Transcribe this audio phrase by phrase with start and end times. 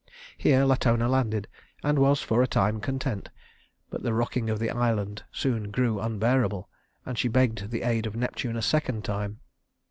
[0.35, 1.47] Here Latona landed,
[1.83, 3.29] and was for a time content;
[3.91, 6.67] but the rocking of the island soon grew unbearable,
[7.05, 9.41] and she begged the aid of Neptune a second time.